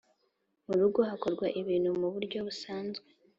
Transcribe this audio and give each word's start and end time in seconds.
murugo 0.67 0.99
hakorwa 1.09 1.45
ibintu 1.61 1.89
mu 1.99 2.07
buryo 2.13 2.37
busanzwe 2.47 3.07